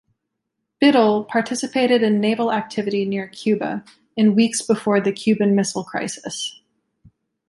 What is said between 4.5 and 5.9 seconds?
before the Cuban Missile